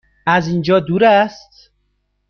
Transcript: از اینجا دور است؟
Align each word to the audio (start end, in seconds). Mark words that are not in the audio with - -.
از 0.27 0.47
اینجا 0.47 0.79
دور 0.79 1.05
است؟ 1.05 1.71